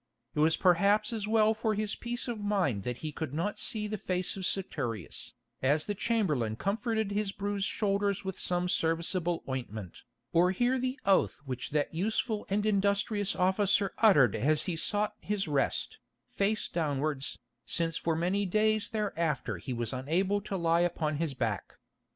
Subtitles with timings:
[0.33, 3.85] It was perhaps as well for his peace of mind that he could not see
[3.85, 10.01] the face of Saturius, as the chamberlain comforted his bruised shoulders with some serviceable ointment,
[10.33, 15.47] or hear the oath which that useful and industrious officer uttered as he sought his
[15.47, 15.99] rest,
[16.31, 17.37] face downwards,
[17.67, 21.75] since for many days thereafter he was unable to lie upon his back.